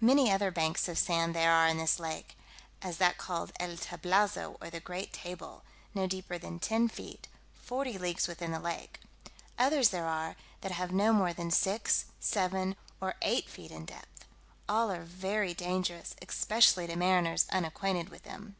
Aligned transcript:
Many 0.00 0.32
other 0.32 0.50
banks 0.50 0.88
of 0.88 0.96
sand 0.96 1.34
there 1.36 1.52
are 1.52 1.68
in 1.68 1.76
this 1.76 1.98
lake; 2.00 2.34
as 2.80 2.96
that 2.96 3.18
called 3.18 3.52
El 3.60 3.76
Tablazo, 3.76 4.56
or 4.58 4.70
the 4.70 4.80
Great 4.80 5.12
Table, 5.12 5.64
no 5.94 6.06
deeper 6.06 6.38
than 6.38 6.58
ten 6.58 6.88
feet, 6.88 7.28
forty 7.52 7.98
leagues 7.98 8.26
within 8.26 8.52
the 8.52 8.58
lake; 8.58 9.00
others 9.58 9.90
there 9.90 10.06
are, 10.06 10.34
that 10.62 10.72
have 10.72 10.92
no 10.92 11.12
more 11.12 11.34
than 11.34 11.50
six, 11.50 12.06
seven, 12.18 12.74
or 13.02 13.16
eight 13.20 13.50
feet 13.50 13.70
in 13.70 13.84
depth: 13.84 14.24
all 14.66 14.90
are 14.90 15.02
very 15.04 15.52
dangerous, 15.52 16.16
especially 16.26 16.86
to 16.86 16.96
mariners 16.96 17.44
unacquainted 17.52 18.08
with 18.08 18.22
them. 18.22 18.54